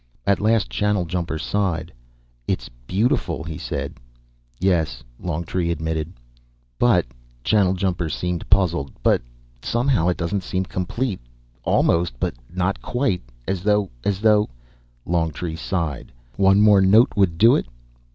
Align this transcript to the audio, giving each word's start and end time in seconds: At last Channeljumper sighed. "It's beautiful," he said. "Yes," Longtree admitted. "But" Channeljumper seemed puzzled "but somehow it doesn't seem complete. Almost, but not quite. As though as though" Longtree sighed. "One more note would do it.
At 0.25 0.39
last 0.39 0.71
Channeljumper 0.71 1.39
sighed. 1.39 1.93
"It's 2.47 2.69
beautiful," 2.87 3.43
he 3.43 3.59
said. 3.59 3.99
"Yes," 4.59 5.03
Longtree 5.19 5.69
admitted. 5.69 6.11
"But" 6.79 7.05
Channeljumper 7.45 8.09
seemed 8.09 8.49
puzzled 8.49 8.91
"but 9.03 9.21
somehow 9.61 10.07
it 10.07 10.17
doesn't 10.17 10.41
seem 10.41 10.65
complete. 10.65 11.19
Almost, 11.63 12.19
but 12.19 12.33
not 12.51 12.81
quite. 12.81 13.21
As 13.47 13.61
though 13.61 13.91
as 14.03 14.21
though" 14.21 14.49
Longtree 15.05 15.55
sighed. 15.57 16.11
"One 16.35 16.61
more 16.61 16.81
note 16.81 17.11
would 17.15 17.37
do 17.37 17.55
it. 17.55 17.67